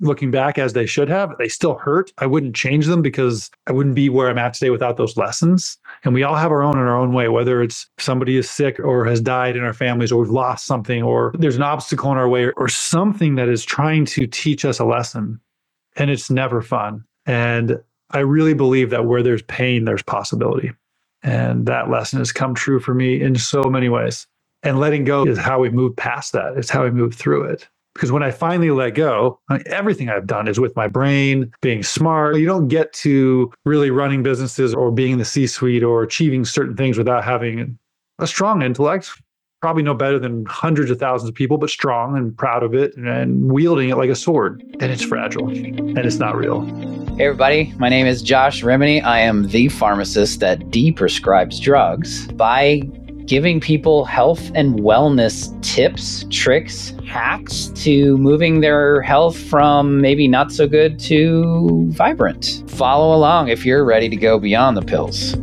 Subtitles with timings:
[0.00, 1.36] looking back as they should have.
[1.38, 2.12] They still hurt.
[2.18, 5.76] I wouldn't change them because I wouldn't be where I'm at today without those lessons.
[6.04, 8.78] And we all have our own in our own way, whether it's somebody is sick
[8.78, 12.18] or has died in our families or we've lost something or there's an obstacle in
[12.18, 15.40] our way or something that is trying to teach us a lesson.
[15.96, 17.04] And it's never fun.
[17.26, 17.80] And
[18.10, 20.72] I really believe that where there's pain, there's possibility.
[21.22, 24.26] And that lesson has come true for me in so many ways.
[24.62, 26.56] And letting go is how we move past that.
[26.56, 27.68] It's how we move through it.
[27.98, 32.36] Because when I finally let go, everything I've done is with my brain, being smart.
[32.36, 36.44] You don't get to really running businesses or being in the C suite or achieving
[36.44, 37.76] certain things without having
[38.20, 39.10] a strong intellect.
[39.60, 42.96] Probably no better than hundreds of thousands of people, but strong and proud of it
[42.96, 44.62] and wielding it like a sword.
[44.78, 46.64] And it's fragile and it's not real.
[47.16, 47.74] Hey, everybody.
[47.78, 49.02] My name is Josh Rimney.
[49.02, 52.82] I am the pharmacist that deprescribes drugs by
[53.28, 60.50] giving people health and wellness tips, tricks, hacks to moving their health from maybe not
[60.50, 62.64] so good to vibrant.
[62.68, 65.36] Follow along if you're ready to go beyond the pills.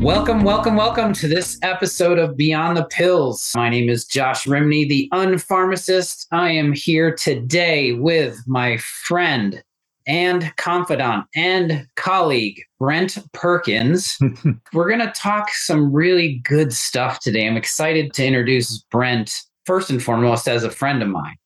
[0.00, 3.50] Welcome, welcome, welcome to this episode of Beyond the Pills.
[3.56, 6.28] My name is Josh Rimney, the unpharmacist.
[6.30, 9.60] I am here today with my friend,
[10.06, 14.16] and confidant and colleague, Brent Perkins.
[14.72, 17.46] We're going to talk some really good stuff today.
[17.46, 19.34] I'm excited to introduce Brent,
[19.66, 21.36] first and foremost, as a friend of mine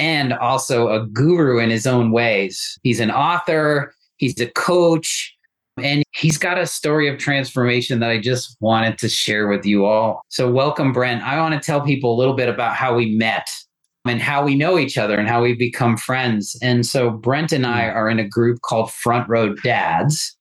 [0.00, 2.78] and also a guru in his own ways.
[2.82, 5.36] He's an author, he's a coach,
[5.76, 9.84] and he's got a story of transformation that I just wanted to share with you
[9.84, 10.22] all.
[10.28, 11.22] So, welcome, Brent.
[11.22, 13.48] I want to tell people a little bit about how we met
[14.10, 16.56] and how we know each other and how we become friends.
[16.60, 17.96] And so Brent and I hmm.
[17.96, 20.36] are in a group called Front Row Dads.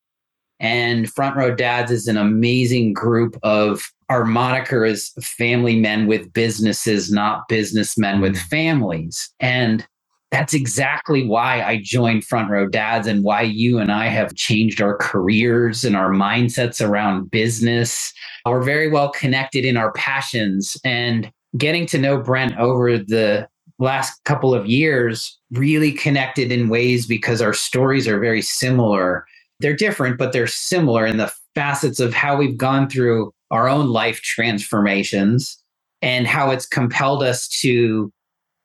[0.60, 6.34] And Front Row Dads is an amazing group of our moniker is family men with
[6.34, 8.48] businesses, not businessmen with hmm.
[8.50, 9.30] families.
[9.40, 9.88] And
[10.32, 14.82] that's exactly why I joined Front Row Dads and why you and I have changed
[14.82, 18.14] our careers and our mindsets around business.
[18.46, 20.78] We're very well connected in our passions.
[20.84, 23.48] And getting to know Brent over the
[23.80, 29.26] last couple of years really connected in ways because our stories are very similar.
[29.60, 33.88] They're different, but they're similar in the facets of how we've gone through our own
[33.88, 35.58] life transformations
[36.02, 38.12] and how it's compelled us to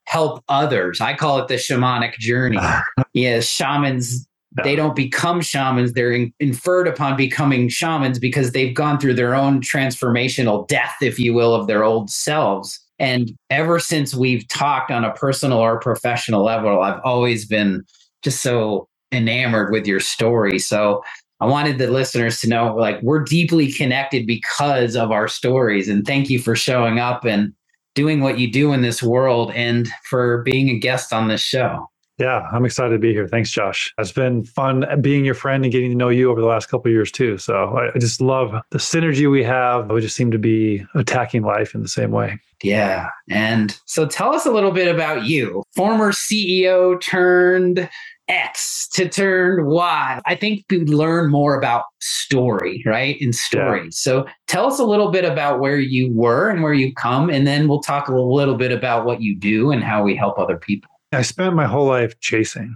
[0.07, 1.01] help others.
[1.01, 2.59] I call it the shamanic journey.
[3.13, 4.27] yeah, shamans
[4.63, 9.35] they don't become shamans they're in, inferred upon becoming shamans because they've gone through their
[9.35, 14.91] own transformational death if you will of their old selves and ever since we've talked
[14.91, 17.83] on a personal or professional level, I've always been
[18.23, 20.59] just so enamored with your story.
[20.59, 21.03] So
[21.41, 25.89] I wanted the listeners to know like we're deeply connected because of our stories.
[25.89, 27.53] And thank you for showing up and
[27.93, 31.89] doing what you do in this world and for being a guest on this show.
[32.17, 33.27] Yeah, I'm excited to be here.
[33.27, 33.93] Thanks, Josh.
[33.97, 36.89] It's been fun being your friend and getting to know you over the last couple
[36.89, 37.37] years too.
[37.37, 39.89] So I just love the synergy we have.
[39.89, 42.39] We just seem to be attacking life in the same way.
[42.63, 43.09] Yeah.
[43.29, 45.63] And so tell us a little bit about you.
[45.75, 47.89] Former CEO turned
[48.29, 50.21] X to turn Y.
[50.25, 53.21] I think we learn more about story, right?
[53.21, 53.83] In story.
[53.83, 53.89] Yeah.
[53.91, 57.45] So tell us a little bit about where you were and where you come, and
[57.45, 60.57] then we'll talk a little bit about what you do and how we help other
[60.57, 60.89] people.
[61.15, 62.75] I spent my whole life chasing.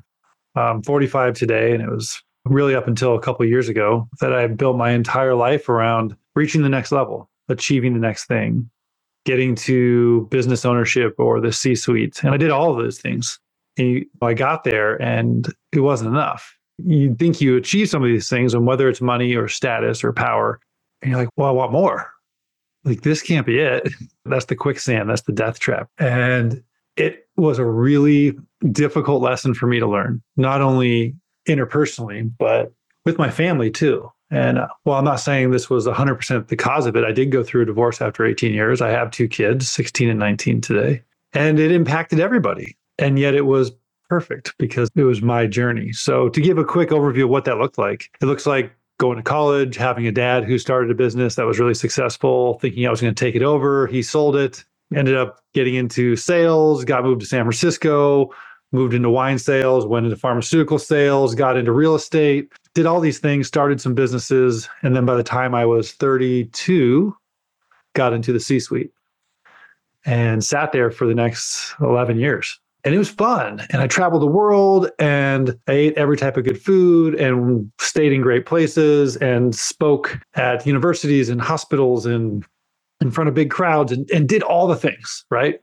[0.55, 4.47] I'm 45 today, and it was really up until a couple years ago that I
[4.47, 8.69] built my entire life around reaching the next level, achieving the next thing,
[9.25, 12.23] getting to business ownership or the C suite.
[12.23, 13.39] And I did all of those things.
[13.77, 16.57] And I got there and it wasn't enough.
[16.77, 20.13] You think you achieve some of these things, and whether it's money or status or
[20.13, 20.59] power,
[21.01, 22.09] and you're like, well, I want more.
[22.85, 23.89] Like, this can't be it.
[24.25, 25.09] That's the quicksand.
[25.09, 25.89] That's the death trap.
[25.97, 26.63] And
[26.99, 28.37] it was a really
[28.71, 31.15] difficult lesson for me to learn, not only
[31.47, 32.73] interpersonally, but
[33.05, 34.11] with my family too.
[34.31, 37.31] And uh, while I'm not saying this was 100% the cause of it, I did
[37.31, 38.81] go through a divorce after 18 years.
[38.81, 41.01] I have two kids, 16 and 19 today,
[41.33, 42.77] and it impacted everybody.
[42.99, 43.71] And yet it was
[44.09, 45.93] perfect because it was my journey.
[45.93, 49.17] So, to give a quick overview of what that looked like, it looks like going
[49.17, 52.89] to college, having a dad who started a business that was really successful, thinking I
[52.89, 53.87] was going to take it over.
[53.87, 58.33] He sold it, ended up getting into sales, got moved to San Francisco,
[58.71, 63.19] moved into wine sales, went into pharmaceutical sales, got into real estate, did all these
[63.19, 64.69] things, started some businesses.
[64.83, 67.15] And then by the time I was 32,
[67.95, 68.91] got into the C suite
[70.05, 72.59] and sat there for the next 11 years.
[72.85, 73.65] And it was fun.
[73.71, 78.13] And I traveled the world and I ate every type of good food and stayed
[78.13, 82.45] in great places and spoke at universities and hospitals and
[83.01, 85.59] in front of big crowds and, and did all the things, right?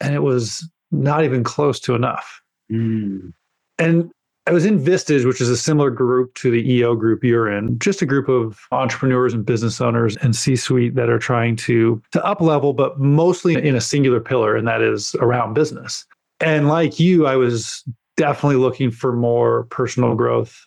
[0.00, 2.40] And it was not even close to enough.
[2.70, 3.32] Mm.
[3.78, 4.10] And
[4.46, 7.78] I was in Vistage, which is a similar group to the EO group you're in,
[7.78, 12.24] just a group of entrepreneurs and business owners and C-suite that are trying to to
[12.24, 16.06] up level, but mostly in a singular pillar, and that is around business.
[16.40, 17.84] And like you, I was
[18.16, 20.66] definitely looking for more personal growth,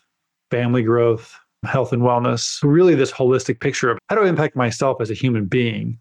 [0.52, 5.00] family growth, health and wellness, really this holistic picture of how do I impact myself
[5.00, 5.98] as a human being,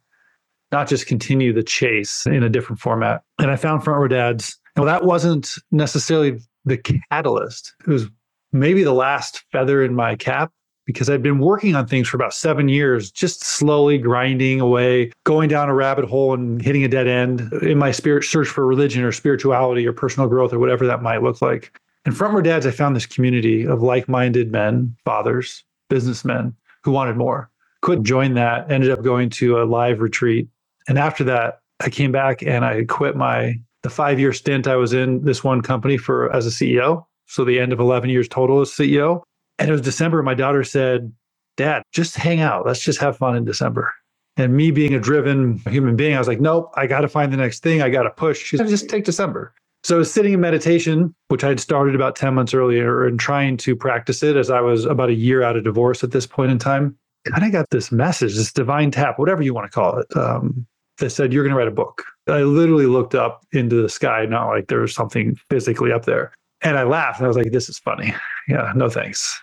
[0.71, 3.23] not just continue the chase in a different format.
[3.39, 4.57] And I found Front Row Dads.
[4.77, 7.73] Well, that wasn't necessarily the catalyst.
[7.81, 8.07] It was
[8.51, 10.51] maybe the last feather in my cap
[10.85, 15.47] because I'd been working on things for about seven years, just slowly grinding away, going
[15.47, 19.03] down a rabbit hole and hitting a dead end in my spirit search for religion
[19.03, 21.79] or spirituality or personal growth or whatever that might look like.
[22.03, 26.91] And Front Row Dads, I found this community of like minded men, fathers, businessmen who
[26.91, 27.49] wanted more.
[27.81, 30.47] Couldn't join that, ended up going to a live retreat.
[30.87, 34.75] And after that, I came back and I quit my the five year stint I
[34.75, 37.05] was in this one company for as a CEO.
[37.25, 39.21] So the end of 11 years total as CEO.
[39.57, 40.21] And it was December.
[40.21, 41.11] My daughter said,
[41.57, 42.65] Dad, just hang out.
[42.65, 43.93] Let's just have fun in December.
[44.37, 47.31] And me being a driven human being, I was like, nope, I got to find
[47.31, 47.81] the next thing.
[47.81, 48.41] I got to push.
[48.41, 49.53] She said, just take December.
[49.83, 53.19] So I was sitting in meditation, which I had started about 10 months earlier and
[53.19, 56.27] trying to practice it as I was about a year out of divorce at this
[56.27, 56.97] point in time.
[57.25, 60.65] And I got this message, this divine tap, whatever you want to call it, um,
[61.01, 62.03] that said, You're going to write a book.
[62.27, 66.33] I literally looked up into the sky, not like there was something physically up there.
[66.61, 68.13] And I laughed and I was like, This is funny.
[68.47, 69.39] Yeah, no thanks.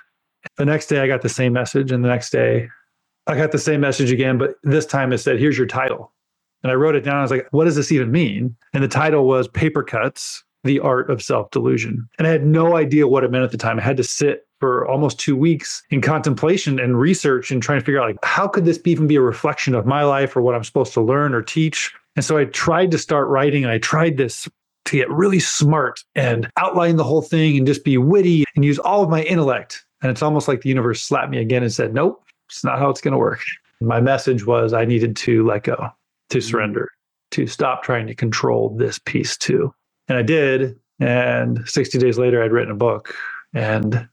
[0.56, 1.92] The next day, I got the same message.
[1.92, 2.68] And the next day,
[3.28, 6.12] I got the same message again, but this time it said, Here's your title.
[6.62, 7.16] And I wrote it down.
[7.16, 8.56] I was like, what does this even mean?
[8.74, 12.08] And the title was Paper Cuts The Art of Self Delusion.
[12.18, 13.78] And I had no idea what it meant at the time.
[13.78, 17.84] I had to sit for almost two weeks in contemplation and research and trying to
[17.84, 20.54] figure out like how could this even be a reflection of my life or what
[20.54, 21.94] I'm supposed to learn or teach.
[22.16, 24.48] And so I tried to start writing and I tried this
[24.86, 28.78] to get really smart and outline the whole thing and just be witty and use
[28.78, 29.84] all of my intellect.
[30.02, 32.88] And it's almost like the universe slapped me again and said, nope, it's not how
[32.88, 33.42] it's going to work.
[33.80, 35.76] My message was I needed to let go
[36.30, 36.48] to mm-hmm.
[36.48, 36.90] surrender,
[37.32, 39.72] to stop trying to control this piece too.
[40.08, 40.78] And I did.
[41.00, 43.14] And 60 days later, I'd written a book
[43.54, 44.08] and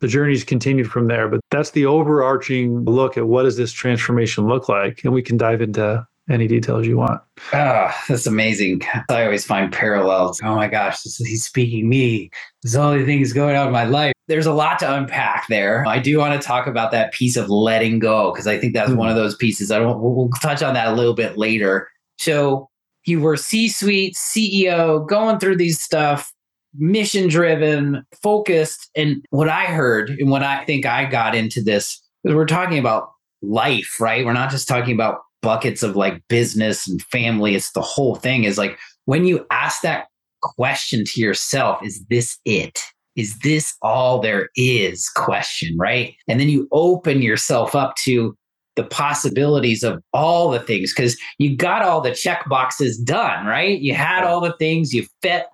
[0.00, 1.28] the journey's continued from there.
[1.28, 5.04] But that's the overarching look at what does this transformation look like?
[5.04, 7.20] And we can dive into any details you want.
[7.52, 8.82] Ah, oh, that's amazing.
[9.08, 10.40] I always find parallels.
[10.44, 12.30] Oh my gosh, this, he's speaking me.
[12.62, 14.12] There's all the things going on in my life.
[14.28, 15.84] There's a lot to unpack there.
[15.86, 18.90] I do want to talk about that piece of letting go because I think that's
[18.90, 18.98] mm-hmm.
[18.98, 19.72] one of those pieces.
[19.72, 20.00] I don't.
[20.00, 21.88] We'll, we'll touch on that a little bit later.
[22.18, 22.69] So
[23.06, 26.32] you were C-suite CEO, going through these stuff,
[26.74, 32.00] mission driven, focused, and what I heard and what I think I got into this
[32.24, 33.10] is we're talking about
[33.42, 34.24] life, right?
[34.24, 37.54] We're not just talking about buckets of like business and family.
[37.54, 38.44] It's the whole thing.
[38.44, 40.06] Is like when you ask that
[40.42, 42.78] question to yourself, is this it?
[43.16, 45.08] Is this all there is?
[45.08, 46.14] Question, right?
[46.28, 48.36] And then you open yourself up to
[48.76, 53.80] the possibilities of all the things because you got all the check boxes done, right?
[53.80, 55.46] You had all the things, you fit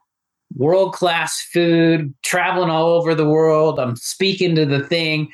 [0.57, 3.81] world class food, traveling all over the world.
[3.81, 5.29] I'm speaking to the thing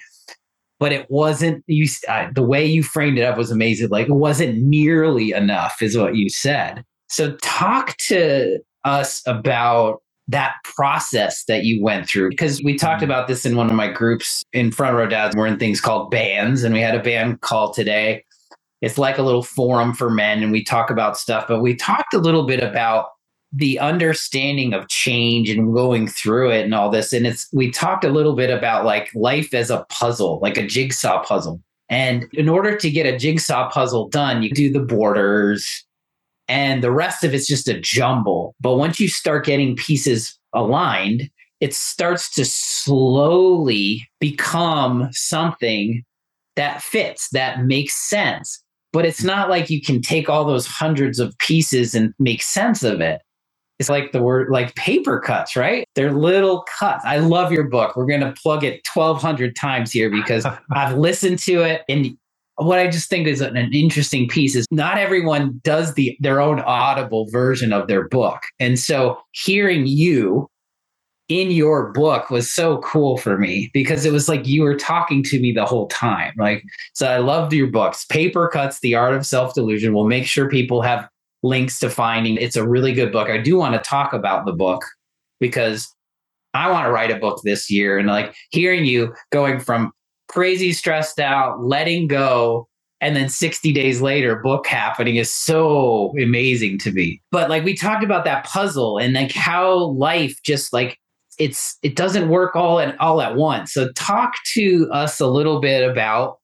[0.83, 4.15] but it wasn't you uh, the way you framed it up was amazing like it
[4.15, 11.65] wasn't nearly enough is what you said so talk to us about that process that
[11.65, 13.11] you went through because we talked mm-hmm.
[13.11, 16.11] about this in one of my groups in front row dads we're in things called
[16.11, 18.25] bands and we had a band call today
[18.81, 22.15] it's like a little forum for men and we talk about stuff but we talked
[22.15, 23.09] a little bit about
[23.53, 28.05] the understanding of change and going through it and all this and it's we talked
[28.05, 32.49] a little bit about like life as a puzzle like a jigsaw puzzle and in
[32.49, 35.85] order to get a jigsaw puzzle done you do the borders
[36.53, 41.31] and the rest of it's just a jumble but once you start getting pieces aligned
[41.61, 46.03] it starts to slowly become something
[46.55, 51.19] that fits that makes sense but it's not like you can take all those hundreds
[51.19, 53.23] of pieces and make sense of it
[53.79, 55.85] it's like the word like paper cuts, right?
[55.97, 57.05] They're little cuts.
[57.05, 57.97] I love your book.
[57.97, 62.17] We're going to plug it 1200 times here because I've listened to it and
[62.57, 66.61] what I just think is an, interesting piece is not everyone does the their own
[66.61, 68.43] audible version of their book.
[68.61, 70.49] And so hearing you
[71.29, 75.23] in your book was so cool for me because it was like you were talking
[75.23, 76.35] to me the whole time.
[76.37, 76.63] Like,
[76.95, 78.05] so I loved your books.
[78.05, 79.95] Paper Cuts, The Art of Self Delusion.
[79.95, 81.09] We'll make sure people have
[81.43, 82.37] links to finding.
[82.37, 83.29] It's a really good book.
[83.31, 84.85] I do want to talk about the book
[85.41, 85.89] because
[86.55, 87.99] I want to write a book this year.
[87.99, 89.93] And like hearing you going from
[90.33, 92.67] crazy stressed out, letting go,
[93.01, 97.21] and then 60 days later book happening is so amazing to me.
[97.31, 100.99] But like we talked about that puzzle and like how life just like
[101.39, 103.73] it's it doesn't work all at all at once.
[103.73, 106.39] So talk to us a little bit about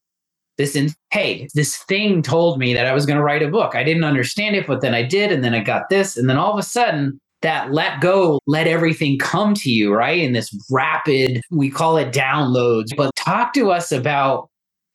[0.57, 3.77] this in hey this thing told me that i was going to write a book.
[3.77, 6.37] I didn't understand it but then i did and then i got this and then
[6.37, 10.51] all of a sudden that let go let everything come to you right in this
[10.71, 14.49] rapid we call it downloads but talk to us about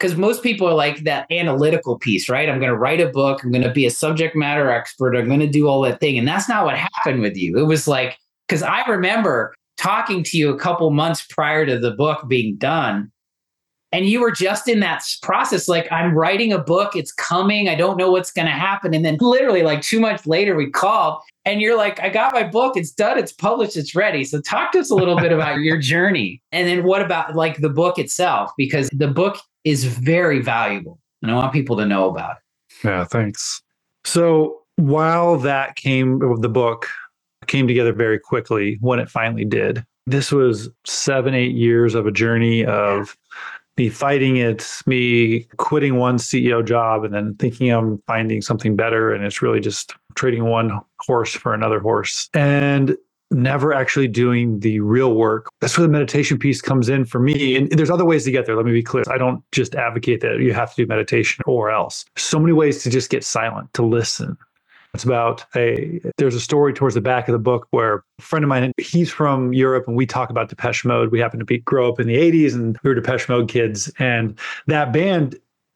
[0.04, 2.50] because most people are like that analytical piece, right?
[2.50, 3.42] I'm going to write a book.
[3.42, 5.16] I'm going to be a subject matter expert.
[5.16, 6.18] I'm going to do all that thing.
[6.18, 7.58] And that's not what happened with you.
[7.58, 11.92] It was like, because I remember talking to you a couple months prior to the
[11.92, 13.13] book being done.
[13.94, 17.76] And you were just in that process, like, I'm writing a book, it's coming, I
[17.76, 18.94] don't know what's going to happen.
[18.94, 22.44] And then, literally, like two months later, we called, and you're like, I got my
[22.44, 24.24] book, it's done, it's published, it's ready.
[24.24, 26.42] So, talk to us a little bit about your journey.
[26.52, 28.52] And then, what about like the book itself?
[28.58, 31.00] Because the book is very valuable.
[31.22, 32.88] And I want people to know about it.
[32.88, 33.62] Yeah, thanks.
[34.04, 36.88] So while that came, the book
[37.48, 39.86] came together very quickly when it finally did.
[40.06, 43.16] This was seven, eight years of a journey of
[43.78, 49.14] me fighting it, me quitting one CEO job and then thinking I'm finding something better.
[49.14, 52.30] And it's really just trading one horse for another horse.
[52.34, 52.96] And
[53.32, 55.50] never actually doing the real work.
[55.60, 57.56] That's where the meditation piece comes in for me.
[57.56, 58.56] And there's other ways to get there.
[58.56, 59.04] Let me be clear.
[59.10, 62.06] I don't just advocate that you have to do meditation or else.
[62.16, 64.38] So many ways to just get silent, to listen.
[64.94, 68.46] It's about a there's a story towards the back of the book where a friend
[68.46, 71.12] of mine, he's from Europe and we talk about Depeche Mode.
[71.12, 73.92] We happen to be grow up in the 80s and we were Depeche Mode kids.
[73.98, 75.36] And that band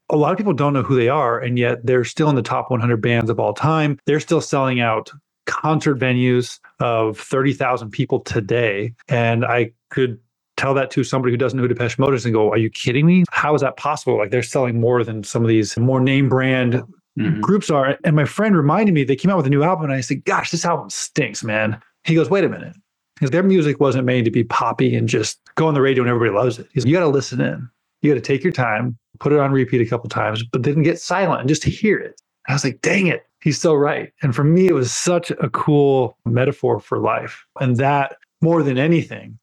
[0.10, 2.42] a lot of people don't know who they are, and yet they're still in the
[2.42, 4.00] top 100 bands of all time.
[4.06, 5.12] They're still selling out
[5.48, 8.94] concert venues of 30,000 people today.
[9.10, 10.20] And I could
[10.58, 12.70] tell that to somebody who doesn't know who Depeche Mode is and go, Are you
[12.70, 13.24] kidding me?
[13.32, 14.18] How is that possible?
[14.18, 16.84] Like they're selling more than some of these more name brand
[17.18, 17.42] mm-hmm.
[17.42, 17.98] groups are.
[18.04, 19.86] And my friend reminded me they came out with a new album.
[19.86, 21.82] And I said, Gosh, this album stinks, man.
[22.04, 22.76] He goes, Wait a minute.
[23.16, 26.10] Because their music wasn't made to be poppy and just go on the radio and
[26.10, 26.68] everybody loves it.
[26.72, 27.68] He's, You got to listen in.
[28.02, 30.84] You got to take your time, put it on repeat a couple times, but then
[30.84, 32.22] get silent and just hear it.
[32.48, 34.12] I was like, dang it he's so right.
[34.22, 37.46] And for me, it was such a cool metaphor for life.
[37.60, 39.40] And that more than anything,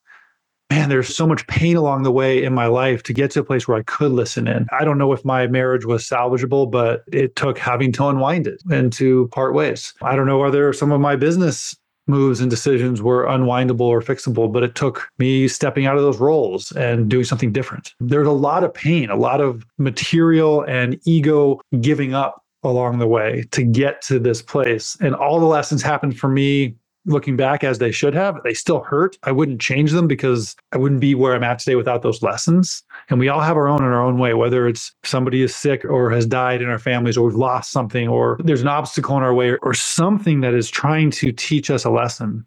[0.74, 3.44] man, there's so much pain along the way in my life to get to a
[3.44, 4.66] place where I could listen in.
[4.72, 8.60] I don't know if my marriage was salvageable, but it took having to unwind it
[8.70, 9.94] and to part ways.
[10.02, 11.76] I don't know whether some of my business
[12.06, 16.18] moves and decisions were unwindable or fixable, but it took me stepping out of those
[16.18, 17.94] roles and doing something different.
[18.00, 23.06] There's a lot of pain, a lot of material and ego giving up along the
[23.06, 24.96] way to get to this place.
[25.00, 26.74] And all the lessons happened for me
[27.06, 28.42] looking back as they should have.
[28.44, 29.18] They still hurt.
[29.22, 32.82] I wouldn't change them because I wouldn't be where I'm at today without those lessons.
[33.10, 35.84] And we all have our own in our own way, whether it's somebody is sick
[35.84, 39.22] or has died in our families or we've lost something or there's an obstacle in
[39.22, 42.46] our way or something that is trying to teach us a lesson.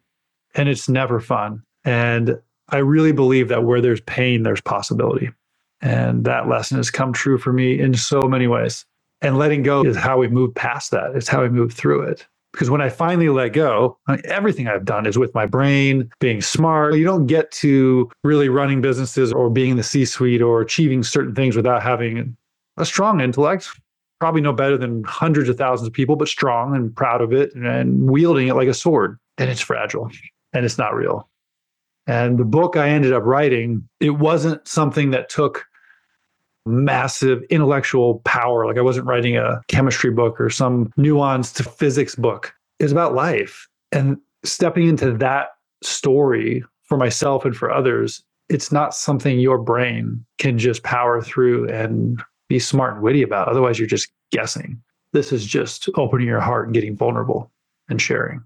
[0.55, 1.61] And it's never fun.
[1.85, 5.29] And I really believe that where there's pain, there's possibility.
[5.81, 8.85] And that lesson has come true for me in so many ways.
[9.21, 11.15] And letting go is how we move past that.
[11.15, 12.27] It's how we move through it.
[12.57, 16.09] Because when I finally let go, I mean, everything I've done is with my brain,
[16.19, 16.95] being smart.
[16.95, 21.03] You don't get to really running businesses or being in the C suite or achieving
[21.03, 22.35] certain things without having
[22.77, 23.69] a strong intellect.
[24.19, 27.53] Probably no better than hundreds of thousands of people, but strong and proud of it
[27.53, 29.19] and wielding it like a sword.
[29.37, 30.09] And it's fragile
[30.51, 31.29] and it's not real.
[32.07, 35.63] And the book I ended up writing, it wasn't something that took
[36.67, 38.65] massive intellectual power.
[38.65, 42.53] Like I wasn't writing a chemistry book or some nuanced physics book.
[42.79, 43.67] It's about life.
[43.91, 45.49] And stepping into that
[45.81, 51.69] story for myself and for others, it's not something your brain can just power through
[51.69, 53.47] and be smart and witty about.
[53.47, 54.81] Otherwise, you're just guessing.
[55.11, 57.51] This is just opening your heart and getting vulnerable
[57.89, 58.43] and sharing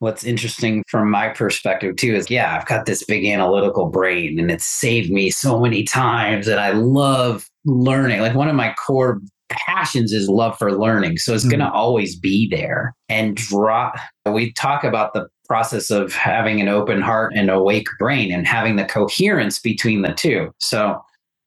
[0.00, 4.50] what's interesting from my perspective too is yeah i've got this big analytical brain and
[4.50, 8.20] it's saved me so many times and i love learning.
[8.20, 11.18] Like one of my core passions is love for learning.
[11.18, 11.50] So it's mm-hmm.
[11.50, 12.94] going to always be there.
[13.08, 13.92] And draw
[14.26, 18.76] we talk about the process of having an open heart and awake brain and having
[18.76, 20.50] the coherence between the two.
[20.58, 21.00] So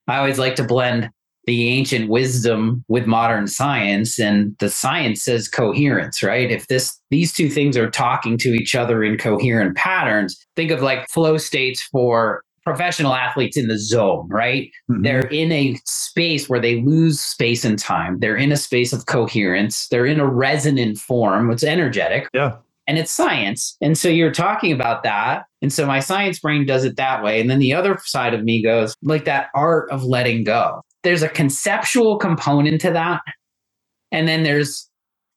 [0.09, 1.09] i always like to blend
[1.45, 7.33] the ancient wisdom with modern science and the science says coherence right if this these
[7.33, 11.81] two things are talking to each other in coherent patterns think of like flow states
[11.91, 15.01] for professional athletes in the zone right mm-hmm.
[15.01, 19.05] they're in a space where they lose space and time they're in a space of
[19.05, 22.55] coherence they're in a resonant form it's energetic yeah
[22.87, 23.77] and it's science.
[23.81, 25.45] And so you're talking about that.
[25.61, 27.39] And so my science brain does it that way.
[27.39, 30.81] And then the other side of me goes like that art of letting go.
[31.03, 33.21] There's a conceptual component to that.
[34.11, 34.89] And then there's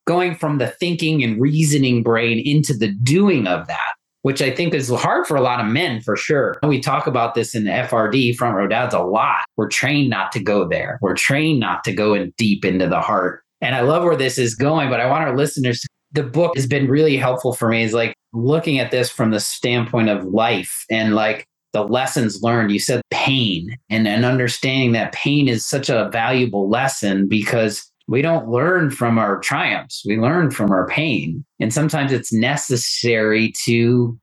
[0.07, 4.75] going from the thinking and reasoning brain into the doing of that, which I think
[4.75, 6.57] is hard for a lot of men for sure.
[6.63, 9.45] We talk about this in the FRD, front row dads, a lot.
[9.57, 10.99] We're trained not to go there.
[11.03, 13.43] We're trained not to go in deep into the heart.
[13.61, 16.67] And I love where this is going, but I want our listeners the book has
[16.67, 20.85] been really helpful for me is like looking at this from the standpoint of life
[20.91, 21.47] and like
[21.77, 22.73] the lessons learned.
[22.73, 28.23] You said pain and, and understanding that pain is such a valuable lesson because we
[28.23, 30.03] don't learn from our triumphs.
[30.07, 31.45] We learn from our pain.
[31.61, 34.19] And sometimes it's necessary to,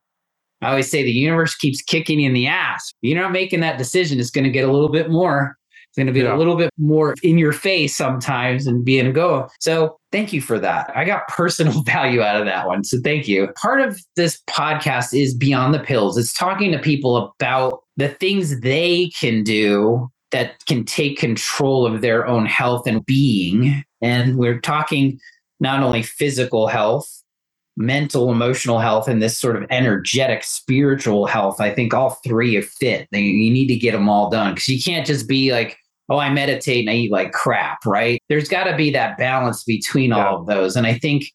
[0.61, 2.91] I always say the universe keeps kicking you in the ass.
[3.01, 4.19] You're not making that decision.
[4.19, 5.57] It's going to get a little bit more
[5.93, 6.35] it's going to be yeah.
[6.35, 9.47] a little bit more in your face sometimes and being a go.
[9.59, 10.91] So thank you for that.
[10.95, 12.83] I got personal value out of that one.
[12.83, 13.49] So thank you.
[13.61, 16.17] Part of this podcast is Beyond the Pills.
[16.17, 22.01] It's talking to people about the things they can do that can take control of
[22.01, 23.83] their own health and being.
[24.01, 25.19] And we're talking
[25.59, 27.07] not only physical health,
[27.77, 31.61] mental, emotional health, and this sort of energetic spiritual health.
[31.61, 33.07] I think all three are fit.
[33.11, 35.77] You need to get them all done because you can't just be like,
[36.09, 38.21] oh, I meditate and I eat like crap, right?
[38.29, 40.25] There's got to be that balance between yeah.
[40.25, 40.75] all of those.
[40.75, 41.25] And I think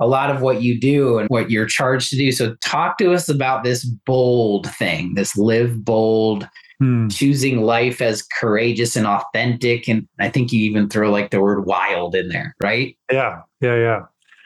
[0.00, 2.30] a lot of what you do and what you're charged to do.
[2.30, 7.08] So, talk to us about this bold thing, this live bold, hmm.
[7.08, 9.88] choosing life as courageous and authentic.
[9.88, 12.96] And I think you even throw like the word wild in there, right?
[13.10, 13.40] Yeah.
[13.60, 13.76] Yeah.
[13.76, 14.00] Yeah.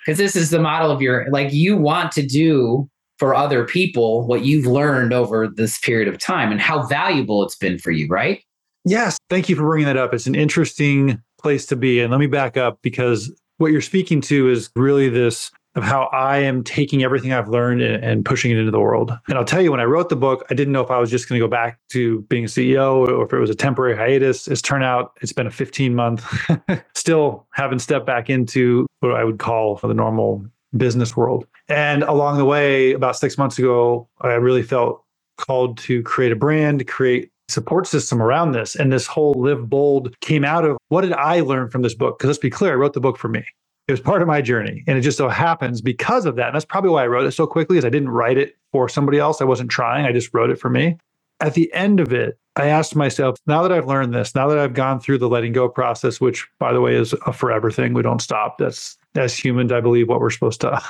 [0.05, 4.27] Because this is the model of your, like, you want to do for other people
[4.27, 8.09] what you've learned over this period of time and how valuable it's been for you,
[8.09, 8.43] right?
[8.85, 9.19] Yes.
[9.31, 10.13] Thank you for bringing that up.
[10.13, 12.01] It's an interesting place to be.
[12.01, 16.03] And let me back up because what you're speaking to is really this of how
[16.13, 19.17] I am taking everything I've learned and, pushing it into the world.
[19.29, 21.11] And I'll tell you, when I wrote the book, I didn't know if I was
[21.11, 23.97] just going to go back to being a CEO or if it was a temporary
[23.97, 24.47] hiatus.
[24.49, 26.25] It's turned out it's been a 15 month,
[26.95, 30.45] still haven't stepped back into what I would call for the normal
[30.77, 31.47] business world.
[31.69, 35.03] And along the way, about six months ago, I really felt
[35.39, 38.75] called to create a brand, create support system around this.
[38.75, 42.19] And this whole live bold came out of what did I learn from this book?
[42.19, 43.45] Because let's be clear, I wrote the book for me.
[43.89, 44.85] It was part of my journey.
[44.87, 46.47] And it just so happens because of that.
[46.47, 48.89] And that's probably why I wrote it so quickly, is I didn't write it for
[48.89, 49.41] somebody else.
[49.41, 50.07] I wasn't trying.
[50.07, 50.97] I just wrote it for me.
[51.41, 54.59] At the end of it, I asked myself, now that I've learned this, now that
[54.59, 57.95] I've gone through the letting go process, which by the way is a forever thing,
[57.95, 58.59] we don't stop.
[58.59, 60.81] That's as humans, I believe what we're supposed to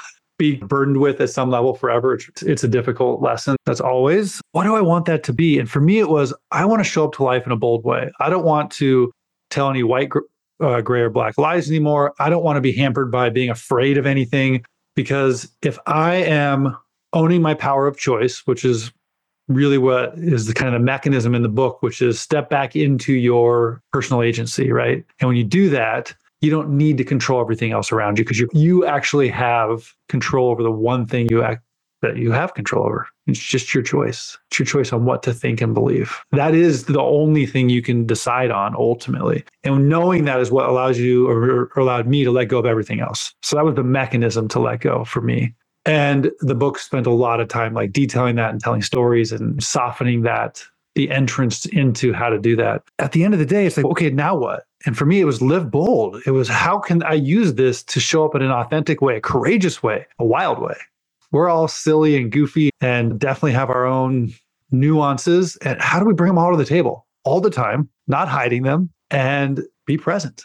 [0.43, 2.15] be burdened with at some level forever.
[2.15, 3.57] It's, it's a difficult lesson.
[3.65, 5.59] That's always what do I want that to be?
[5.59, 7.85] And for me, it was I want to show up to life in a bold
[7.85, 8.11] way.
[8.21, 9.13] I don't want to
[9.51, 10.11] tell any white,
[10.61, 12.13] uh, gray, or black lies anymore.
[12.19, 14.65] I don't want to be hampered by being afraid of anything
[14.97, 16.77] because if I am
[17.13, 18.93] owning my power of choice, which is
[19.49, 22.75] really what is the kind of the mechanism in the book, which is step back
[22.75, 25.05] into your personal agency, right?
[25.21, 28.39] And when you do that, you don't need to control everything else around you because
[28.39, 31.63] you you actually have control over the one thing you act
[32.03, 33.07] that you have control over.
[33.29, 34.37] It's just your choice.
[34.51, 36.19] It's your choice on what to think and believe.
[36.33, 39.45] That is the only thing you can decide on ultimately.
[39.63, 42.67] And knowing that is what allows you or, or allowed me to let go of
[42.67, 43.33] everything else.
[43.43, 45.55] So that was the mechanism to let go for me.
[45.85, 49.63] And the book spent a lot of time like detailing that and telling stories and
[49.63, 52.83] softening that the entrance into how to do that.
[52.99, 54.65] At the end of the day, it's like, okay, now what?
[54.85, 56.21] And for me, it was live bold.
[56.27, 59.21] It was how can I use this to show up in an authentic way, a
[59.21, 60.75] courageous way, a wild way?
[61.31, 64.33] We're all silly and goofy and definitely have our own
[64.71, 65.57] nuances.
[65.59, 68.65] And how do we bring them all to the table all the time, not hiding
[68.65, 70.45] them, and be present?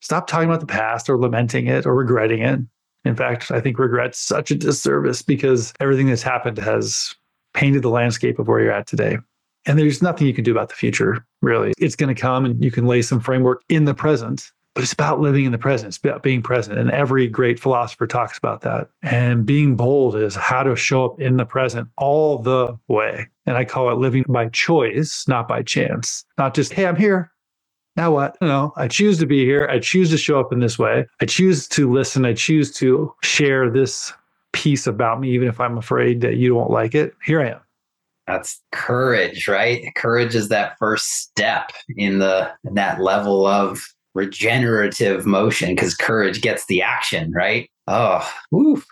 [0.00, 2.60] Stop talking about the past or lamenting it or regretting it.
[3.04, 7.14] In fact, I think regret's such a disservice because everything that's happened has
[7.52, 9.18] painted the landscape of where you're at today.
[9.66, 11.72] And there's nothing you can do about the future, really.
[11.78, 14.92] It's going to come and you can lay some framework in the present, but it's
[14.92, 15.88] about living in the present.
[15.88, 16.78] It's about being present.
[16.78, 18.88] And every great philosopher talks about that.
[19.02, 23.28] And being bold is how to show up in the present all the way.
[23.46, 26.24] And I call it living by choice, not by chance.
[26.38, 27.30] Not just, hey, I'm here.
[27.96, 28.38] Now what?
[28.40, 29.68] No, I choose to be here.
[29.68, 31.06] I choose to show up in this way.
[31.20, 32.24] I choose to listen.
[32.24, 34.12] I choose to share this
[34.52, 37.14] piece about me, even if I'm afraid that you don't like it.
[37.24, 37.60] Here I am.
[38.30, 39.92] That's courage, right?
[39.96, 43.82] Courage is that first step in the in that level of
[44.14, 47.68] regenerative motion because courage gets the action, right?
[47.88, 48.82] Oh, woo.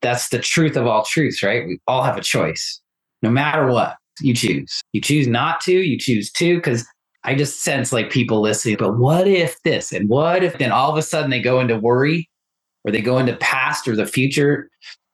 [0.00, 1.64] That's the truth of all truths, right?
[1.64, 2.80] We all have a choice.
[3.22, 4.80] No matter what, you choose.
[4.92, 6.84] You choose not to, you choose to, because
[7.22, 10.90] I just sense like people listening, but what if this and what if then all
[10.90, 12.28] of a sudden they go into worry
[12.82, 14.68] or they go into past or the future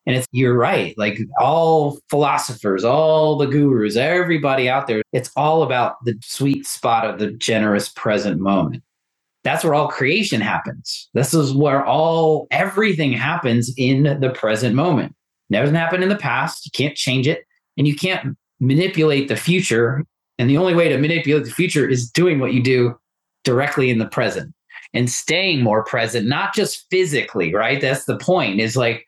[0.09, 0.97] And it's, you're right.
[0.97, 7.07] Like all philosophers, all the gurus, everybody out there, it's all about the sweet spot
[7.07, 8.81] of the generous present moment.
[9.43, 11.07] That's where all creation happens.
[11.13, 15.13] This is where all everything happens in the present moment.
[15.51, 16.65] Never doesn't happen in the past.
[16.65, 17.43] You can't change it
[17.77, 20.03] and you can't manipulate the future.
[20.39, 22.97] And the only way to manipulate the future is doing what you do
[23.43, 24.55] directly in the present
[24.95, 27.79] and staying more present, not just physically, right?
[27.79, 29.05] That's the point is like,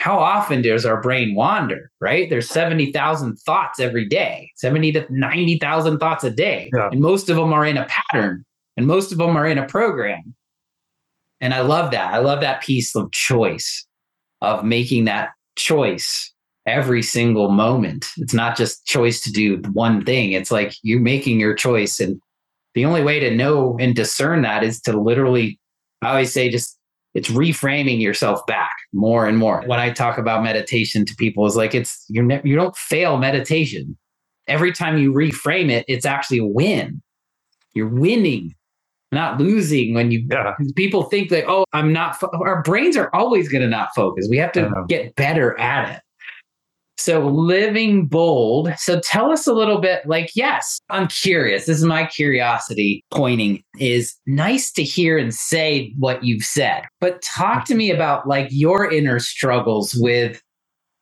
[0.00, 2.30] how often does our brain wander, right?
[2.30, 6.70] There's 70,000 thoughts every day, 70 to 90,000 thoughts a day.
[6.74, 6.88] Yeah.
[6.90, 8.42] And most of them are in a pattern
[8.78, 10.34] and most of them are in a program.
[11.42, 12.14] And I love that.
[12.14, 13.86] I love that piece of choice
[14.40, 16.32] of making that choice
[16.64, 18.06] every single moment.
[18.16, 20.32] It's not just choice to do one thing.
[20.32, 22.00] It's like you're making your choice.
[22.00, 22.18] And
[22.74, 25.60] the only way to know and discern that is to literally,
[26.00, 26.78] I always say, just
[27.14, 29.62] it's reframing yourself back more and more.
[29.66, 33.18] When I talk about meditation to people, is like it's you ne- you don't fail
[33.18, 33.96] meditation.
[34.46, 37.02] Every time you reframe it, it's actually a win.
[37.74, 38.54] You're winning,
[39.12, 39.94] not losing.
[39.94, 40.54] When you yeah.
[40.76, 42.18] people think that oh, I'm not.
[42.18, 42.30] Fo-.
[42.32, 44.28] Our brains are always going to not focus.
[44.30, 44.84] We have to uh-huh.
[44.88, 46.02] get better at it.
[47.00, 48.70] So living bold.
[48.76, 51.64] So tell us a little bit like, yes, I'm curious.
[51.64, 57.22] This is my curiosity pointing is nice to hear and say what you've said, but
[57.22, 60.42] talk to me about like your inner struggles with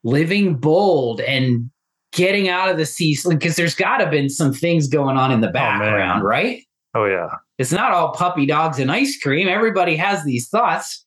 [0.04, 1.68] living bold and
[2.12, 5.40] getting out of the sea because there's got to been some things going on in
[5.40, 6.62] the oh, background, oh, right?
[6.94, 7.28] Oh yeah.
[7.58, 9.48] It's not all puppy dogs and ice cream.
[9.48, 11.04] Everybody has these thoughts.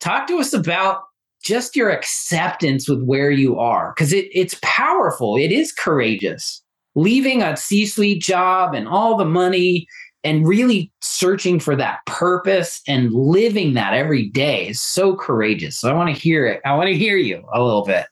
[0.00, 1.02] Talk to us about
[1.42, 5.36] just your acceptance with where you are because it, it's powerful.
[5.36, 6.62] It is courageous.
[6.94, 9.86] Leaving a c-suite job and all the money
[10.22, 15.78] and really searching for that purpose and living that every day is so courageous.
[15.78, 16.60] So i want to hear it.
[16.64, 18.06] I want to hear you a little bit.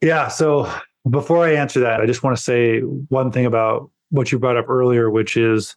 [0.00, 0.72] Yeah so
[1.10, 4.56] before i answer that i just want to say one thing about what you brought
[4.56, 5.74] up earlier which is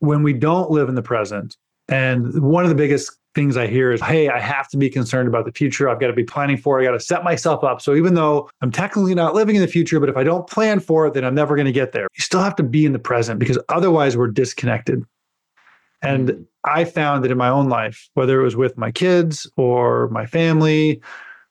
[0.00, 1.56] when we don't live in the present
[1.88, 5.26] and one of the biggest things I hear is, hey, I have to be concerned
[5.26, 5.88] about the future.
[5.88, 6.82] I've got to be planning for it.
[6.82, 7.80] I got to set myself up.
[7.80, 10.78] So even though I'm technically not living in the future, but if I don't plan
[10.78, 12.06] for it, then I'm never going to get there.
[12.14, 15.02] You still have to be in the present because otherwise we're disconnected.
[16.02, 16.42] And mm-hmm.
[16.64, 20.26] I found that in my own life, whether it was with my kids or my
[20.26, 21.00] family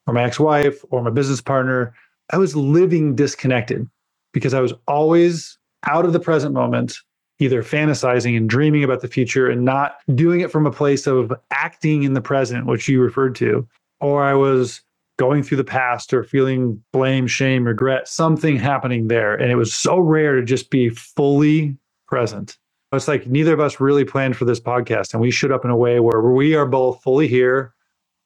[0.06, 1.96] or my ex wife or my business partner,
[2.30, 3.88] I was living disconnected
[4.32, 7.00] because I was always out of the present moment
[7.40, 11.34] either fantasizing and dreaming about the future and not doing it from a place of
[11.52, 13.68] acting in the present, which you referred to,
[14.02, 14.82] or I was
[15.18, 19.36] going through the past or feeling blame, shame, regret, something happening there.
[19.36, 21.76] And it was so rare to just be fully
[22.08, 22.58] present.
[22.92, 25.14] It's like neither of us really planned for this podcast.
[25.14, 27.74] And we showed up in a way where we are both fully here,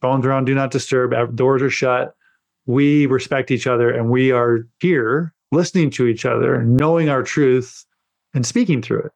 [0.02, 2.16] phones are on, do not disturb, doors are shut.
[2.66, 7.86] We respect each other and we are here listening to each other, knowing our truth
[8.34, 9.12] and speaking through it.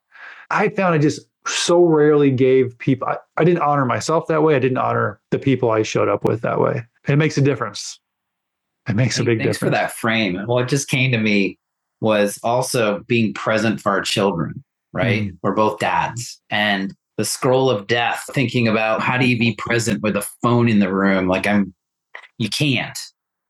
[0.50, 4.56] I found I just so rarely gave people, I, I didn't honor myself that way.
[4.56, 6.84] I didn't honor the people I showed up with that way.
[7.08, 8.00] It makes a difference.
[8.88, 9.60] It makes a big Thanks difference.
[9.60, 10.36] for that frame.
[10.46, 11.58] What just came to me
[12.00, 15.24] was also being present for our children, right?
[15.24, 15.38] Mm.
[15.42, 16.42] We're both dads.
[16.50, 20.70] And the scroll of death, thinking about how do you be present with a phone
[20.70, 21.28] in the room?
[21.28, 21.74] Like I'm,
[22.38, 22.98] you can't.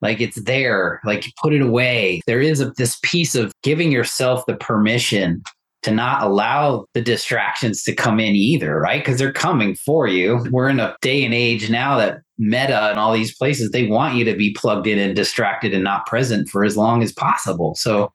[0.01, 2.21] Like it's there, like put it away.
[2.27, 5.41] There is a, this piece of giving yourself the permission
[5.83, 9.03] to not allow the distractions to come in either, right?
[9.03, 10.45] Because they're coming for you.
[10.51, 14.15] We're in a day and age now that Meta and all these places, they want
[14.15, 17.75] you to be plugged in and distracted and not present for as long as possible.
[17.75, 18.11] So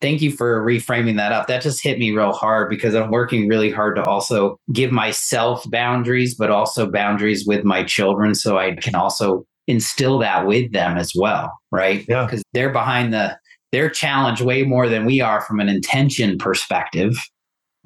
[0.00, 1.46] thank you for reframing that up.
[1.46, 5.68] That just hit me real hard because I'm working really hard to also give myself
[5.70, 10.98] boundaries, but also boundaries with my children so I can also instill that with them
[10.98, 12.04] as well, right?
[12.08, 12.24] Yeah.
[12.24, 13.38] Because they're behind the
[13.72, 17.16] they're challenged way more than we are from an intention perspective.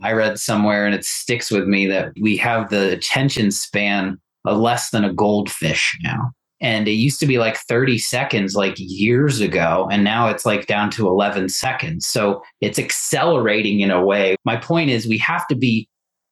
[0.03, 4.59] I read somewhere and it sticks with me that we have the attention span of
[4.59, 6.33] less than a goldfish now.
[6.61, 9.89] And it used to be like 30 seconds like years ago.
[9.91, 12.07] And now it's like down to 11 seconds.
[12.07, 14.37] So it's accelerating in a way.
[14.45, 15.89] My point is, we have to be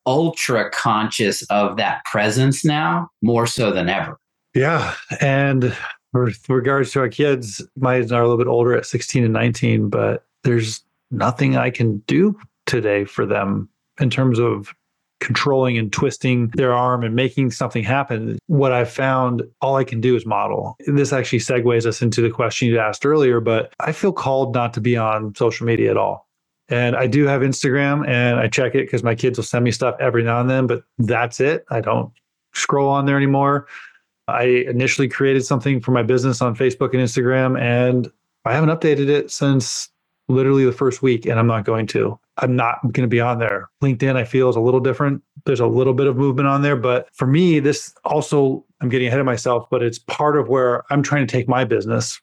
[0.07, 4.17] ultra conscious of that presence now more so than ever.
[4.55, 4.95] Yeah.
[5.21, 5.75] And
[6.23, 9.89] with regards to our kids, mine are a little bit older at 16 and 19,
[9.89, 14.73] but there's nothing I can do today for them in terms of
[15.19, 18.37] controlling and twisting their arm and making something happen.
[18.47, 20.75] What I've found, all I can do is model.
[20.87, 24.73] This actually segues us into the question you asked earlier, but I feel called not
[24.75, 26.27] to be on social media at all.
[26.67, 29.71] And I do have Instagram and I check it because my kids will send me
[29.71, 31.65] stuff every now and then, but that's it.
[31.69, 32.11] I don't
[32.53, 33.67] scroll on there anymore.
[34.27, 38.11] I initially created something for my business on Facebook and Instagram, and
[38.45, 39.89] I haven't updated it since
[40.27, 42.19] literally the first week, and I'm not going to.
[42.37, 43.69] I'm not going to be on there.
[43.81, 45.21] LinkedIn, I feel, is a little different.
[45.45, 46.75] There's a little bit of movement on there.
[46.75, 50.83] But for me, this also, I'm getting ahead of myself, but it's part of where
[50.91, 52.19] I'm trying to take my business,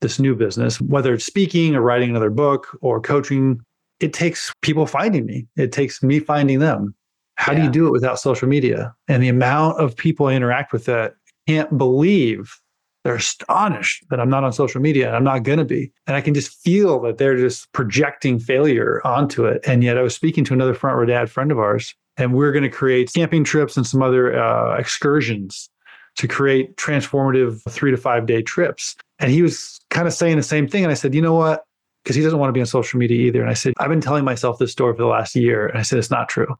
[0.00, 3.60] this new business, whether it's speaking or writing another book or coaching.
[3.98, 6.94] It takes people finding me, it takes me finding them.
[7.40, 7.60] How yeah.
[7.60, 8.94] do you do it without social media?
[9.08, 11.14] And the amount of people I interact with that
[11.48, 12.60] can't believe
[13.02, 15.90] they're astonished that I'm not on social media and I'm not going to be.
[16.06, 19.62] And I can just feel that they're just projecting failure onto it.
[19.66, 22.52] And yet I was speaking to another front row dad friend of ours, and we're
[22.52, 25.70] going to create camping trips and some other uh, excursions
[26.16, 28.96] to create transformative three to five day trips.
[29.18, 30.84] And he was kind of saying the same thing.
[30.84, 31.64] And I said, you know what?
[32.04, 33.40] Because he doesn't want to be on social media either.
[33.40, 35.68] And I said, I've been telling myself this story for the last year.
[35.68, 36.54] And I said, it's not true.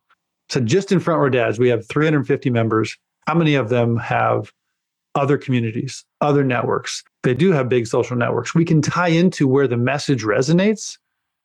[0.51, 2.99] So just in front row dads, we have 350 members.
[3.27, 4.53] How many of them have
[5.15, 7.03] other communities, other networks.
[7.23, 8.55] They do have big social networks.
[8.55, 10.99] We can tie into where the message resonates,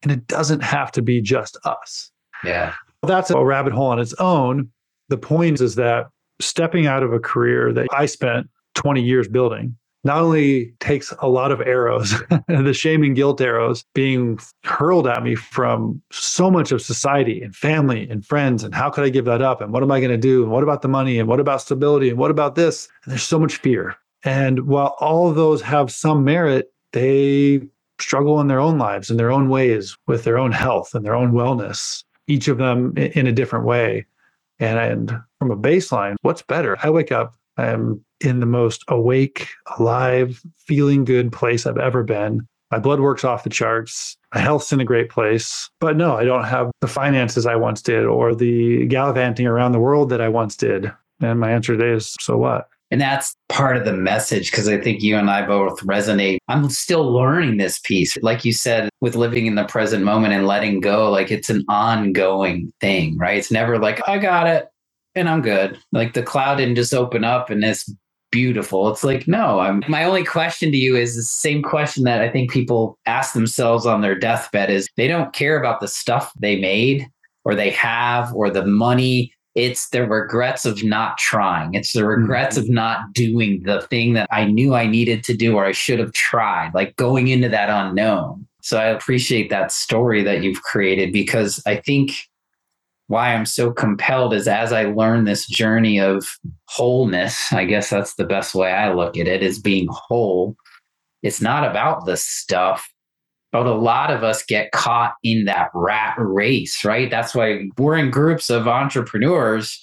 [0.03, 2.11] and it doesn't have to be just us.
[2.43, 2.73] Yeah.
[3.03, 4.69] That's a rabbit hole on its own.
[5.09, 6.07] The point is that
[6.39, 11.27] stepping out of a career that I spent 20 years building not only takes a
[11.27, 12.13] lot of arrows,
[12.47, 17.55] the shame and guilt arrows being hurled at me from so much of society and
[17.55, 18.63] family and friends.
[18.63, 19.61] And how could I give that up?
[19.61, 20.43] And what am I going to do?
[20.43, 21.17] And what about the money?
[21.17, 22.09] And what about stability?
[22.09, 22.87] And what about this?
[23.03, 23.95] And there's so much fear.
[24.23, 27.61] And while all of those have some merit, they
[27.99, 31.15] struggle in their own lives, in their own ways, with their own health and their
[31.15, 34.05] own wellness, each of them in a different way.
[34.59, 36.77] And, and from a baseline, what's better?
[36.83, 42.47] I wake up I'm in the most awake, alive, feeling good place I've ever been.
[42.71, 44.17] My blood works off the charts.
[44.34, 45.69] My health's in a great place.
[45.80, 49.80] But no, I don't have the finances I once did or the gallivanting around the
[49.80, 50.91] world that I once did.
[51.21, 52.67] And my answer today is so what?
[52.91, 56.38] And that's part of the message because I think you and I both resonate.
[56.47, 58.15] I'm still learning this piece.
[58.21, 61.63] Like you said, with living in the present moment and letting go, like it's an
[61.67, 63.38] ongoing thing, right?
[63.38, 64.67] It's never like, I got it
[65.15, 65.80] and I'm good.
[65.91, 67.91] Like the cloud didn't just open up and it's
[68.31, 68.89] beautiful.
[68.89, 72.29] It's like, no, I'm my only question to you is the same question that I
[72.29, 76.59] think people ask themselves on their deathbed is they don't care about the stuff they
[76.59, 77.07] made
[77.43, 79.31] or they have or the money.
[79.53, 81.75] It's the regrets of not trying.
[81.75, 82.65] It's the regrets mm-hmm.
[82.65, 85.99] of not doing the thing that I knew I needed to do or I should
[85.99, 88.45] have tried, like going into that unknown.
[88.61, 92.11] So I appreciate that story that you've created because I think
[93.07, 96.25] why I'm so compelled is as I learn this journey of
[96.67, 100.55] wholeness, I guess that's the best way I look at it is being whole.
[101.21, 102.91] It's not about the stuff,
[103.51, 107.09] but a lot of us get caught in that rat race, right?
[107.09, 109.79] That's why we're in groups of entrepreneurs,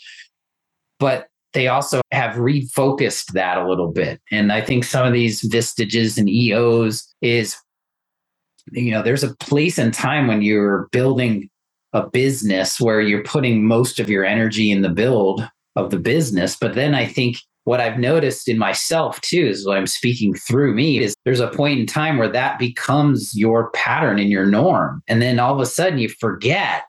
[0.98, 4.20] but they also have refocused that a little bit.
[4.30, 7.56] And I think some of these vestiges and EOs is,
[8.72, 11.50] you know, there's a place and time when you're building
[11.92, 16.56] a business where you're putting most of your energy in the build of the business.
[16.60, 20.74] But then I think what I've noticed in myself too is what I'm speaking through
[20.74, 25.02] me is there's a point in time where that becomes your pattern and your norm.
[25.06, 26.82] And then all of a sudden you forget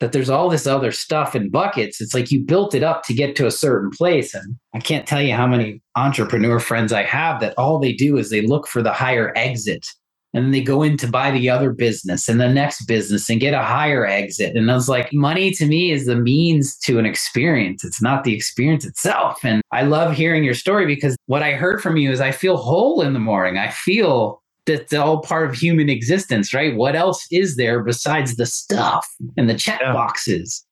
[0.00, 2.00] that there's all this other stuff in buckets.
[2.00, 4.34] It's like you built it up to get to a certain place.
[4.34, 8.18] And I can't tell you how many entrepreneur friends I have that all they do
[8.18, 9.86] is they look for the higher exit
[10.34, 13.40] and then they go in to buy the other business and the next business and
[13.40, 14.56] get a higher exit.
[14.56, 17.84] And I was like, money to me is the means to an experience.
[17.84, 19.44] It's not the experience itself.
[19.44, 22.56] And I love hearing your story because what I heard from you is I feel
[22.56, 23.58] whole in the morning.
[23.58, 26.74] I feel that's all part of human existence, right?
[26.76, 29.92] What else is there besides the stuff and the check yeah.
[29.92, 30.64] boxes?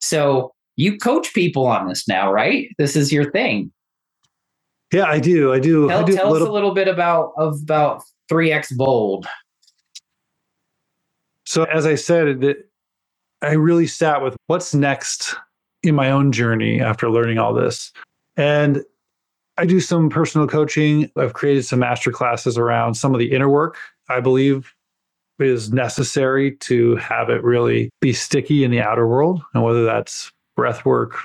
[0.00, 2.68] So you coach people on this now, right?
[2.78, 3.70] This is your thing.
[4.92, 5.52] Yeah, I do.
[5.52, 5.88] I do.
[5.88, 6.48] Tell, I do tell little...
[6.48, 9.26] us a little bit about about 3x bold.
[11.46, 12.70] So, as I said, it,
[13.42, 15.34] I really sat with what's next
[15.82, 17.92] in my own journey after learning all this.
[18.36, 18.84] And
[19.56, 21.10] I do some personal coaching.
[21.16, 23.76] I've created some master classes around some of the inner work
[24.10, 24.74] I believe
[25.38, 29.40] is necessary to have it really be sticky in the outer world.
[29.54, 31.16] And whether that's breath work,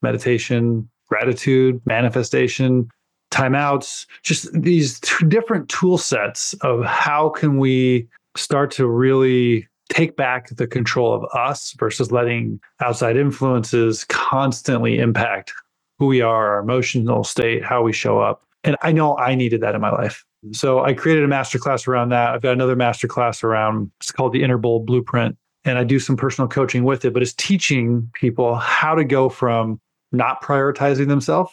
[0.00, 2.88] meditation, gratitude, manifestation,
[3.32, 10.48] timeouts, just these different tool sets of how can we start to really take back
[10.56, 15.52] the control of us versus letting outside influences constantly impact
[15.98, 18.42] who we are, our emotional state, how we show up.
[18.64, 20.24] And I know I needed that in my life.
[20.52, 22.34] So I created a masterclass around that.
[22.34, 25.36] I've got another masterclass around it's called the Inner Bold Blueprint.
[25.64, 29.28] And I do some personal coaching with it, but it's teaching people how to go
[29.28, 31.52] from not prioritizing themselves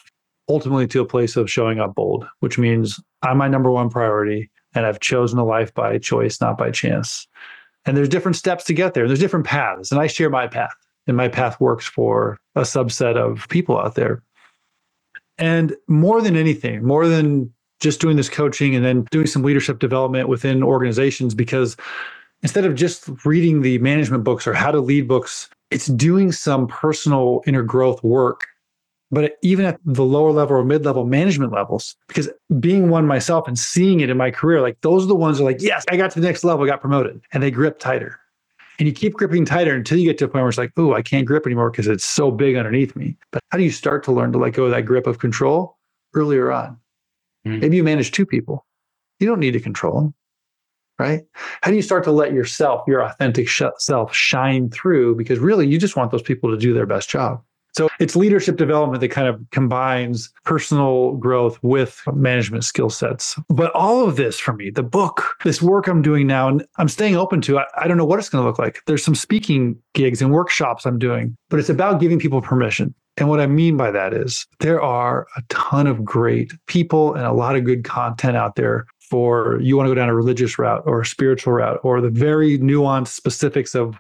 [0.50, 4.50] ultimately to a place of showing up bold, which means I'm my number one priority
[4.74, 7.28] and I've chosen a life by choice, not by chance.
[7.86, 9.08] And there's different steps to get there.
[9.08, 9.92] There's different paths.
[9.92, 10.76] And I share my path,
[11.08, 14.22] and my path works for a subset of people out there.
[15.38, 19.80] And more than anything, more than just doing this coaching and then doing some leadership
[19.80, 21.78] development within organizations, because
[22.44, 26.68] instead of just reading the management books or how to lead books, it's doing some
[26.68, 28.48] personal inner growth work
[29.12, 33.48] but even at the lower level or mid level management levels, because being one myself
[33.48, 35.84] and seeing it in my career, like those are the ones that are like, yes,
[35.90, 38.20] I got to the next level, I got promoted, and they grip tighter.
[38.78, 40.94] And you keep gripping tighter until you get to a point where it's like, oh,
[40.94, 43.18] I can't grip anymore because it's so big underneath me.
[43.32, 45.78] But how do you start to learn to let go of that grip of control
[46.14, 46.78] earlier on?
[47.46, 47.60] Mm-hmm.
[47.60, 48.66] Maybe you manage two people.
[49.20, 50.14] You don't need to control them,
[50.98, 51.24] right?
[51.62, 55.16] How do you start to let yourself, your authentic sh- self, shine through?
[55.16, 57.44] Because really, you just want those people to do their best job.
[57.80, 63.40] So it's leadership development that kind of combines personal growth with management skill sets.
[63.48, 66.90] But all of this for me, the book, this work I'm doing now, and I'm
[66.90, 68.84] staying open to, I, I don't know what it's going to look like.
[68.86, 72.94] There's some speaking gigs and workshops I'm doing, but it's about giving people permission.
[73.16, 77.26] And what I mean by that is there are a ton of great people and
[77.26, 80.60] a lot of good content out there for you want to go down a religious
[80.60, 84.00] route or a spiritual route or the very nuanced specifics of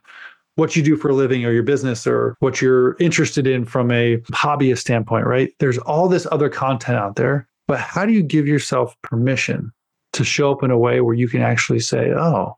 [0.59, 3.91] what you do for a living or your business or what you're interested in from
[3.91, 5.53] a hobbyist standpoint, right?
[5.59, 9.71] There's all this other content out there, but how do you give yourself permission
[10.13, 12.57] to show up in a way where you can actually say, oh,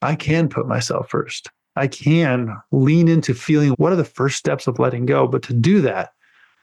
[0.00, 1.50] I can put myself first.
[1.76, 5.26] I can lean into feeling what are the first steps of letting go.
[5.26, 6.12] But to do that,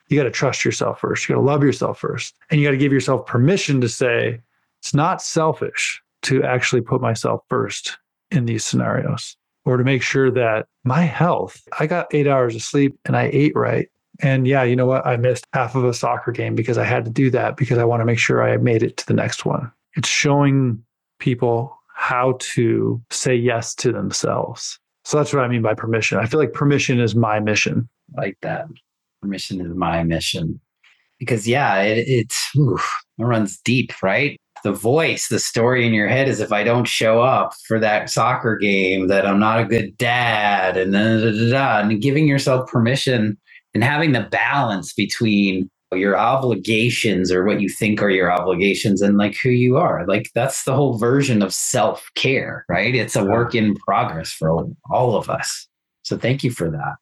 [0.08, 1.28] you got to trust yourself first.
[1.28, 2.34] You got to love yourself first.
[2.50, 4.40] And you got to give yourself permission to say,
[4.82, 7.96] it's not selfish to actually put myself first
[8.32, 12.62] in these scenarios or to make sure that my health, I got eight hours of
[12.62, 13.88] sleep and I ate right.
[14.20, 15.06] And yeah, you know what?
[15.06, 17.84] I missed half of a soccer game because I had to do that because I
[17.84, 19.72] want to make sure I made it to the next one.
[19.96, 20.82] It's showing
[21.18, 24.78] people how to say yes to themselves.
[25.04, 26.18] So that's what I mean by permission.
[26.18, 27.88] I feel like permission is my mission.
[28.16, 28.66] like that.
[29.22, 30.60] Permission is my mission.
[31.18, 32.86] Because yeah, it, it's oof,
[33.18, 34.38] it runs deep, right?
[34.64, 38.10] The voice, the story in your head is if I don't show up for that
[38.10, 42.26] soccer game, that I'm not a good dad, and da, da, da, da, and giving
[42.26, 43.38] yourself permission
[43.74, 49.16] and having the balance between your obligations or what you think are your obligations and
[49.16, 50.04] like who you are.
[50.06, 52.94] Like that's the whole version of self care, right?
[52.94, 55.68] It's a work in progress for all of us.
[56.02, 56.96] So thank you for that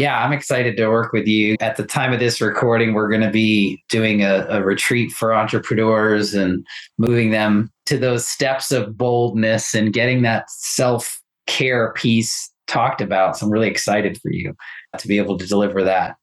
[0.00, 1.56] yeah, I'm excited to work with you.
[1.60, 5.34] At the time of this recording, we're going to be doing a, a, retreat for
[5.34, 12.50] entrepreneurs and moving them to those steps of boldness and getting that self care piece
[12.66, 13.36] talked about.
[13.36, 14.54] So I'm really excited for you
[14.96, 16.16] to be able to deliver that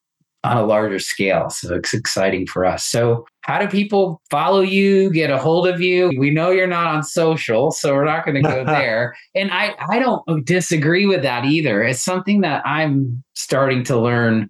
[0.47, 1.49] on a larger scale.
[1.49, 2.85] So it's exciting for us.
[2.85, 6.11] So, how do people follow you, get a hold of you?
[6.17, 9.15] We know you're not on social, so we're not going to go there.
[9.35, 11.81] And I, I don't disagree with that either.
[11.81, 14.49] It's something that I'm starting to learn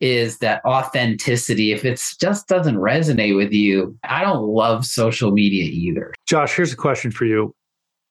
[0.00, 1.72] is that authenticity.
[1.72, 6.12] If it just doesn't resonate with you, I don't love social media either.
[6.26, 7.54] Josh, here's a question for you.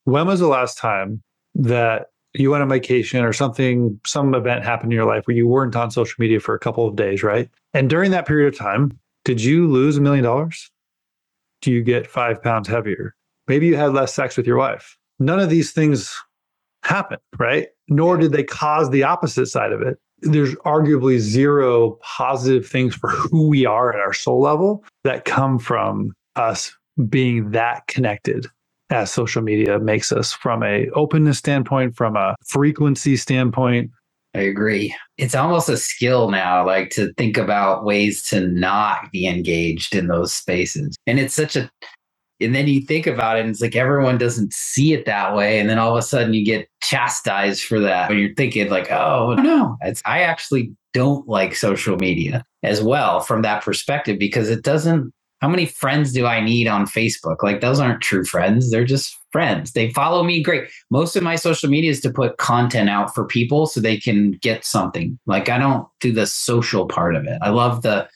[0.05, 1.21] When was the last time
[1.55, 5.47] that you went on vacation or something, some event happened in your life where you
[5.47, 7.49] weren't on social media for a couple of days, right?
[7.73, 10.71] And during that period of time, did you lose a million dollars?
[11.61, 13.15] Do you get five pounds heavier?
[13.47, 14.97] Maybe you had less sex with your wife.
[15.19, 16.15] None of these things
[16.83, 17.67] happen, right?
[17.87, 19.97] Nor did they cause the opposite side of it.
[20.21, 25.59] There's arguably zero positive things for who we are at our soul level that come
[25.59, 26.75] from us
[27.09, 28.47] being that connected
[28.89, 33.91] as social media makes us from a openness standpoint, from a frequency standpoint.
[34.35, 34.95] I agree.
[35.17, 40.07] It's almost a skill now, like to think about ways to not be engaged in
[40.07, 40.95] those spaces.
[41.07, 41.69] And it's such a
[42.39, 45.59] and then you think about it and it's like everyone doesn't see it that way
[45.59, 48.91] and then all of a sudden you get chastised for that when you're thinking like
[48.91, 54.49] oh no it's, i actually don't like social media as well from that perspective because
[54.49, 57.43] it doesn't how many friends do I need on Facebook?
[57.43, 58.71] Like those aren't true friends.
[58.71, 59.73] They're just friends.
[59.73, 60.41] They follow me.
[60.41, 60.69] Great.
[60.89, 64.31] Most of my social media is to put content out for people so they can
[64.41, 65.19] get something.
[65.27, 67.37] Like I don't do the social part of it.
[67.41, 68.07] I love the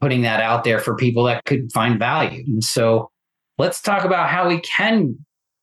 [0.00, 2.44] putting that out there for people that could find value.
[2.46, 3.10] And so
[3.58, 5.18] let's talk about how we can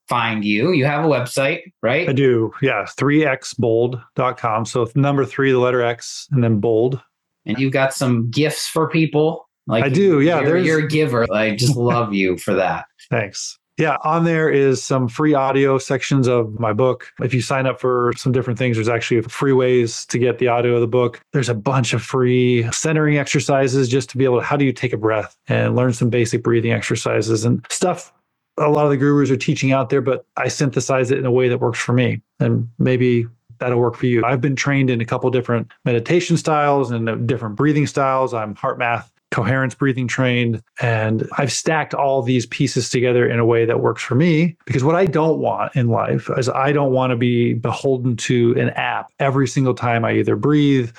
[0.09, 0.71] find you.
[0.71, 2.09] You have a website, right?
[2.09, 2.51] I do.
[2.61, 2.85] Yeah.
[2.97, 4.65] 3xbold.com.
[4.65, 6.99] So number three, the letter X, and then bold.
[7.45, 10.41] And you've got some gifts for people like I do, yeah.
[10.41, 11.25] You're, you're a giver.
[11.31, 12.85] I just love you for that.
[13.09, 13.57] Thanks.
[13.79, 17.11] Yeah, on there is some free audio sections of my book.
[17.21, 20.47] If you sign up for some different things, there's actually free ways to get the
[20.47, 21.21] audio of the book.
[21.33, 24.73] There's a bunch of free centering exercises just to be able to how do you
[24.73, 28.13] take a breath and learn some basic breathing exercises and stuff
[28.57, 31.31] a lot of the gurus are teaching out there, but I synthesize it in a
[31.31, 32.21] way that works for me.
[32.39, 33.25] And maybe
[33.59, 34.23] that'll work for you.
[34.23, 38.33] I've been trained in a couple different meditation styles and different breathing styles.
[38.33, 40.61] I'm HeartMath coherence breathing trained.
[40.79, 44.55] And I've stacked all these pieces together in a way that works for me.
[44.65, 48.53] Because what I don't want in life is I don't want to be beholden to
[48.59, 50.91] an app every single time I either breathe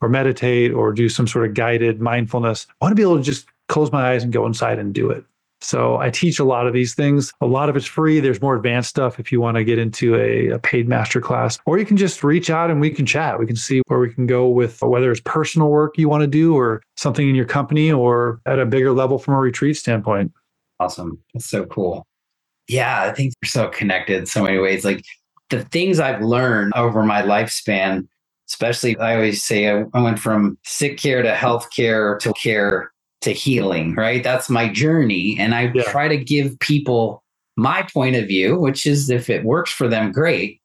[0.00, 2.66] or meditate or do some sort of guided mindfulness.
[2.70, 5.10] I want to be able to just close my eyes and go inside and do
[5.10, 5.24] it.
[5.62, 7.32] So I teach a lot of these things.
[7.40, 8.20] A lot of it's free.
[8.20, 11.58] There's more advanced stuff if you want to get into a, a paid master class,
[11.66, 13.38] or you can just reach out and we can chat.
[13.38, 16.26] We can see where we can go with whether it's personal work you want to
[16.26, 20.32] do or something in your company or at a bigger level from a retreat standpoint.
[20.78, 21.18] Awesome.
[21.34, 22.06] That's so cool.
[22.68, 24.84] Yeah, I think we're so connected in so many ways.
[24.84, 25.04] Like
[25.50, 28.06] the things I've learned over my lifespan,
[28.48, 32.89] especially I always say I went from sick care to health care to care
[33.22, 34.22] to healing, right?
[34.22, 35.36] That's my journey.
[35.38, 35.82] And I yeah.
[35.84, 37.22] try to give people
[37.56, 40.60] my point of view, which is if it works for them, great.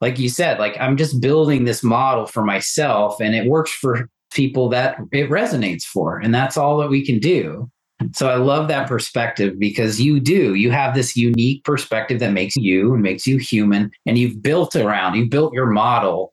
[0.00, 4.08] Like you said, like I'm just building this model for myself and it works for
[4.32, 6.18] people that it resonates for.
[6.18, 7.70] And that's all that we can do.
[8.12, 12.54] So I love that perspective because you do, you have this unique perspective that makes
[12.56, 13.90] you and makes you human.
[14.06, 16.32] And you've built around, you've built your model.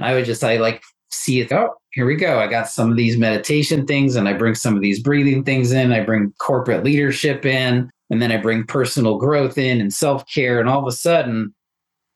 [0.00, 1.52] I would just say, like, see it.
[1.52, 2.38] Oh, here we go.
[2.38, 5.72] I got some of these meditation things and I bring some of these breathing things
[5.72, 5.90] in.
[5.90, 10.60] I bring corporate leadership in and then I bring personal growth in and self care.
[10.60, 11.52] And all of a sudden,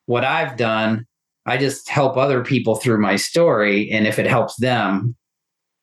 [0.07, 1.05] what I've done,
[1.47, 3.91] I just help other people through my story.
[3.91, 5.16] And if it helps them,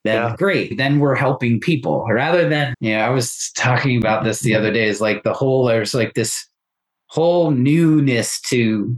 [0.05, 0.35] then yeah.
[0.37, 0.77] great.
[0.77, 4.71] Then we're helping people rather than, you know, I was talking about this the other
[4.71, 6.47] day is like the whole, there's like this
[7.07, 8.97] whole newness to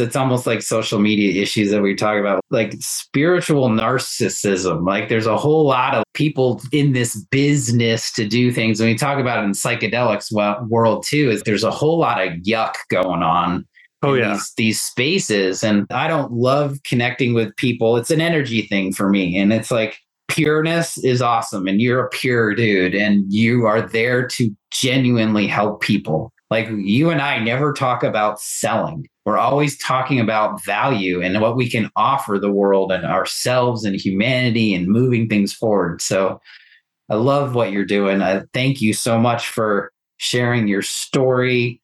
[0.00, 4.86] it's almost like social media issues that we talk about, like spiritual narcissism.
[4.86, 8.80] Like there's a whole lot of people in this business to do things.
[8.80, 10.32] And we talk about it in psychedelics
[10.68, 13.66] world too, is there's a whole lot of yuck going on.
[14.02, 17.98] Oh yeah, these, these spaces, and I don't love connecting with people.
[17.98, 19.98] It's an energy thing for me, and it's like
[20.28, 25.82] pureness is awesome, and you're a pure dude, and you are there to genuinely help
[25.82, 26.32] people.
[26.50, 29.06] Like you and I never talk about selling.
[29.24, 33.94] We're always talking about value and what we can offer the world and ourselves and
[33.94, 36.02] humanity and moving things forward.
[36.02, 36.40] So
[37.08, 38.22] I love what you're doing.
[38.22, 41.80] I thank you so much for sharing your story.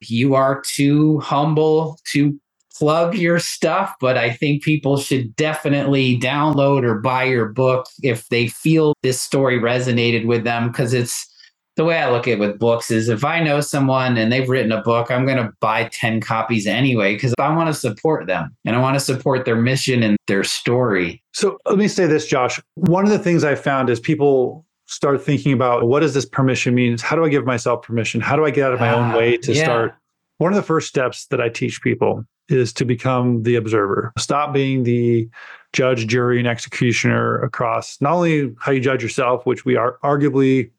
[0.00, 2.38] You are too humble to
[2.78, 8.28] plug your stuff, but I think people should definitely download or buy your book if
[8.28, 11.31] they feel this story resonated with them because it's
[11.76, 14.48] the way I look at it with books is if I know someone and they've
[14.48, 18.26] written a book, I'm going to buy 10 copies anyway because I want to support
[18.26, 21.22] them and I want to support their mission and their story.
[21.32, 22.60] So let me say this, Josh.
[22.74, 26.74] One of the things I found is people start thinking about what does this permission
[26.74, 26.98] mean?
[26.98, 28.20] How do I give myself permission?
[28.20, 29.64] How do I get out of my own ah, way to yeah.
[29.64, 29.94] start?
[30.36, 34.12] One of the first steps that I teach people is to become the observer.
[34.18, 35.28] Stop being the
[35.72, 40.70] judge, jury, and executioner across not only how you judge yourself, which we are arguably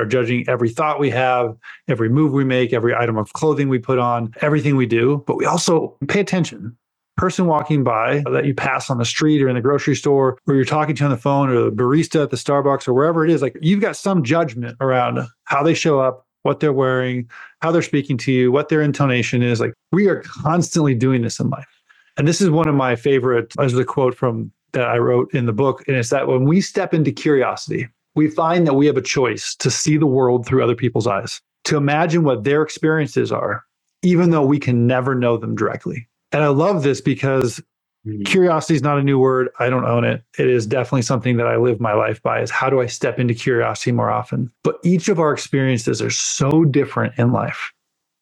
[0.00, 1.54] are judging every thought we have,
[1.88, 5.22] every move we make, every item of clothing we put on, everything we do.
[5.26, 6.76] But we also pay attention.
[7.16, 10.54] Person walking by that you pass on the street or in the grocery store, or
[10.54, 13.30] you're talking to on the phone, or the barista at the Starbucks, or wherever it
[13.30, 17.28] is, like you've got some judgment around how they show up, what they're wearing,
[17.60, 19.60] how they're speaking to you, what their intonation is.
[19.60, 21.68] Like we are constantly doing this in life.
[22.16, 25.44] And this is one of my favorite, as a quote from that I wrote in
[25.44, 25.86] the book.
[25.88, 29.54] And it's that when we step into curiosity, we find that we have a choice
[29.56, 33.64] to see the world through other people's eyes, to imagine what their experiences are,
[34.02, 36.08] even though we can never know them directly.
[36.32, 37.60] And I love this because
[38.06, 38.22] mm-hmm.
[38.22, 39.48] curiosity is not a new word.
[39.58, 40.22] I don't own it.
[40.38, 43.18] It is definitely something that I live my life by is how do I step
[43.18, 44.50] into curiosity more often?
[44.62, 47.72] But each of our experiences are so different in life.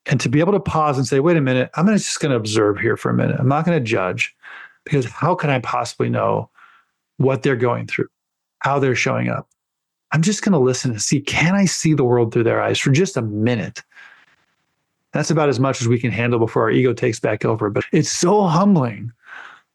[0.07, 2.37] And to be able to pause and say, wait a minute, I'm just going to
[2.37, 3.37] observe here for a minute.
[3.39, 4.35] I'm not going to judge
[4.85, 6.51] because how can I possibly know
[7.19, 8.09] what they're going through,
[8.61, 9.49] how they're showing up?
[10.13, 12.79] I'm just going to listen and see can I see the world through their eyes
[12.79, 13.83] for just a minute?
[15.13, 17.71] That's about as much as we can handle before our ego takes back over.
[17.71, 19.13] But it's so humbling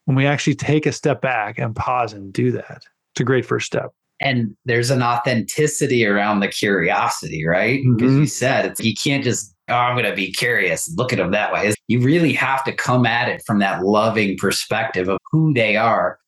[0.04, 2.86] when we actually take a step back and pause and do that.
[3.12, 3.92] It's a great first step.
[4.20, 7.80] And there's an authenticity around the curiosity, right?
[7.96, 8.20] Because mm-hmm.
[8.20, 11.30] you said it's you can't just oh, I'm going to be curious, look at them
[11.32, 11.72] that way.
[11.88, 16.18] You really have to come at it from that loving perspective of who they are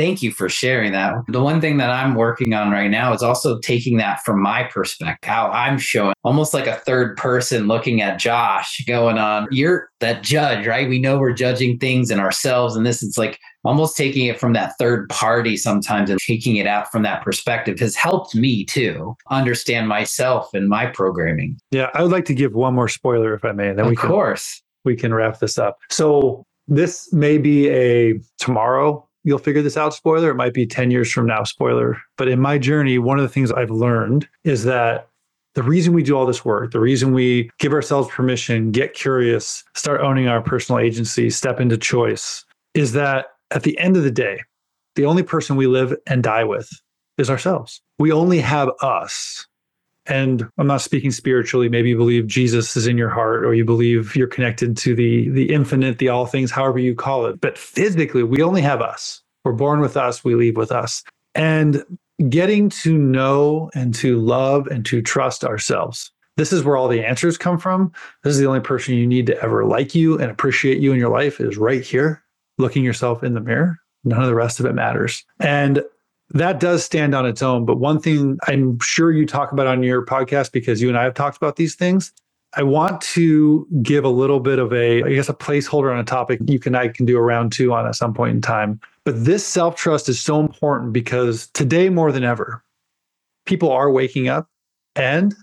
[0.00, 1.12] Thank you for sharing that.
[1.28, 4.62] The one thing that I'm working on right now is also taking that from my
[4.62, 9.46] perspective, how I'm showing almost like a third person looking at Josh going on.
[9.50, 10.88] You're that judge, right?
[10.88, 12.76] We know we're judging things and ourselves.
[12.76, 16.66] And this is like almost taking it from that third party sometimes and taking it
[16.66, 21.58] out from that perspective has helped me too understand myself and my programming.
[21.72, 23.74] Yeah, I would like to give one more spoiler if I may.
[23.74, 24.62] Then of we can, course.
[24.86, 25.76] We can wrap this up.
[25.90, 30.30] So this may be a tomorrow you'll figure this out spoiler.
[30.30, 32.00] It might be 10 years from now spoiler.
[32.16, 35.08] But in my journey, one of the things I've learned is that
[35.54, 39.64] the reason we do all this work, the reason we give ourselves permission, get curious,
[39.74, 42.44] start owning our personal agency, step into choice,
[42.74, 44.40] is that at the end of the day,
[44.94, 46.70] the only person we live and die with
[47.18, 47.80] is ourselves.
[47.98, 49.46] We only have us.
[50.10, 51.68] And I'm not speaking spiritually.
[51.68, 55.28] Maybe you believe Jesus is in your heart, or you believe you're connected to the
[55.30, 57.40] the infinite, the all things, however you call it.
[57.40, 59.22] But physically, we only have us.
[59.44, 61.02] We're born with us, we leave with us.
[61.34, 61.84] And
[62.28, 66.12] getting to know and to love and to trust ourselves.
[66.36, 67.92] This is where all the answers come from.
[68.22, 70.98] This is the only person you need to ever like you and appreciate you in
[70.98, 72.22] your life is right here,
[72.58, 73.78] looking yourself in the mirror.
[74.04, 75.24] None of the rest of it matters.
[75.38, 75.82] And
[76.30, 77.64] that does stand on its own.
[77.64, 81.04] But one thing I'm sure you talk about on your podcast, because you and I
[81.04, 82.12] have talked about these things,
[82.54, 86.04] I want to give a little bit of a, I guess, a placeholder on a
[86.04, 88.80] topic you can I can do a round two on at some point in time.
[89.04, 92.64] But this self trust is so important because today more than ever,
[93.46, 94.48] people are waking up,
[94.96, 95.34] and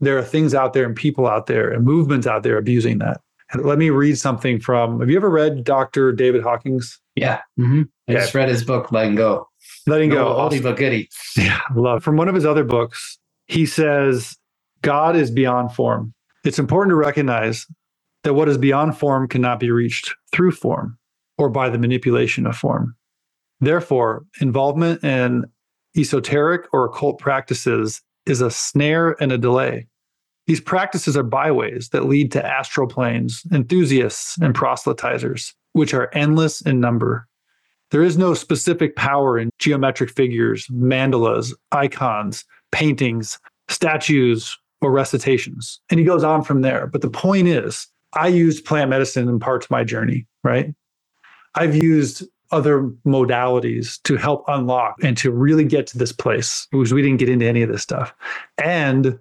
[0.00, 3.20] there are things out there and people out there and movements out there abusing that.
[3.52, 5.00] And let me read something from.
[5.00, 6.12] Have you ever read Dr.
[6.12, 7.00] David Hawkins?
[7.14, 7.82] Yeah, mm-hmm.
[8.08, 9.48] I just read his book, Letting Go.
[9.86, 10.34] Letting go.
[10.34, 11.08] Oldie but goodie.
[11.36, 12.02] Yeah, love.
[12.02, 14.36] From one of his other books, he says,
[14.82, 16.12] God is beyond form.
[16.44, 17.66] It's important to recognize
[18.24, 20.98] that what is beyond form cannot be reached through form
[21.38, 22.96] or by the manipulation of form.
[23.60, 25.44] Therefore, involvement in
[25.96, 29.86] esoteric or occult practices is a snare and a delay.
[30.46, 36.60] These practices are byways that lead to astral planes, enthusiasts, and proselytizers, which are endless
[36.60, 37.25] in number.
[37.90, 45.80] There is no specific power in geometric figures, mandalas, icons, paintings, statues, or recitations.
[45.90, 46.86] And he goes on from there.
[46.86, 50.74] But the point is, I used plant medicine in parts of my journey, right?
[51.54, 56.92] I've used other modalities to help unlock and to really get to this place because
[56.92, 58.14] we didn't get into any of this stuff.
[58.58, 59.18] And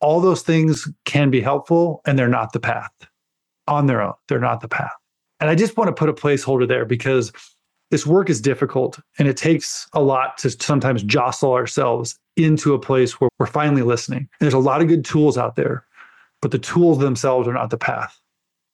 [0.00, 2.92] all those things can be helpful and they're not the path
[3.66, 4.14] on their own.
[4.28, 4.92] They're not the path.
[5.40, 7.32] And I just want to put a placeholder there because
[7.92, 12.78] this work is difficult and it takes a lot to sometimes jostle ourselves into a
[12.78, 14.20] place where we're finally listening.
[14.20, 15.84] And there's a lot of good tools out there,
[16.40, 18.18] but the tools themselves are not the path.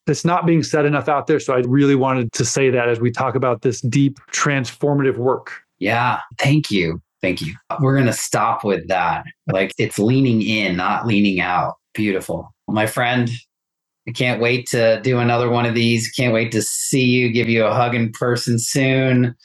[0.07, 1.41] It's not being said enough out there.
[1.41, 5.63] So I really wanted to say that as we talk about this deep transformative work.
[5.81, 6.21] Yeah.
[6.39, 7.03] Thank you.
[7.21, 7.55] Thank you.
[7.81, 9.25] We're going to stop with that.
[9.53, 11.75] Like it's leaning in, not leaning out.
[11.93, 12.55] Beautiful.
[12.69, 13.29] My friend,
[14.09, 16.11] I can't wait to do another one of these.
[16.11, 19.37] Can't wait to see you, give you a hug in person soon.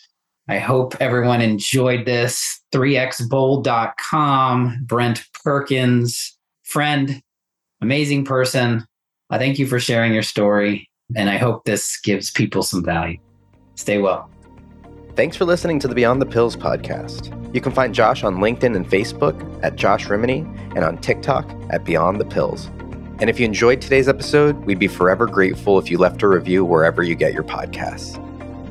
[0.48, 2.62] I hope everyone enjoyed this.
[2.74, 7.22] 3xbold.com, Brent Perkins, friend,
[7.82, 8.88] amazing person.
[9.30, 13.18] I thank you for sharing your story, and I hope this gives people some value.
[13.76, 14.30] Stay well.
[15.16, 17.54] Thanks for listening to the Beyond the Pills podcast.
[17.54, 20.46] You can find Josh on LinkedIn and Facebook at Josh Rimney
[20.76, 22.72] and on TikTok at Beyond the Pills.
[23.24, 26.66] And if you enjoyed today's episode, we'd be forever grateful if you left a review
[26.66, 28.20] wherever you get your podcasts.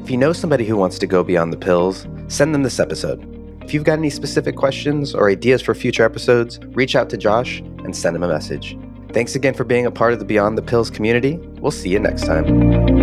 [0.04, 3.26] If you know somebody who wants to go beyond the pills, send them this episode.
[3.62, 7.60] If you've got any specific questions or ideas for future episodes, reach out to Josh
[7.60, 8.76] and send him a message.
[9.14, 11.38] Thanks again for being a part of the Beyond the Pills community.
[11.62, 13.01] We'll see you next time.